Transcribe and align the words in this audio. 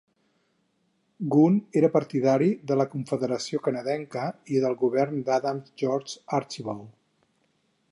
Gunn 1.35 1.59
era 1.81 1.91
partidari 1.97 2.47
de 2.71 2.77
la 2.81 2.87
Confederació 2.95 3.61
canadenca 3.69 4.25
i 4.57 4.65
del 4.65 4.79
govern 4.87 5.23
d'Adams 5.31 5.73
George 5.83 6.25
Archibald. 6.41 6.91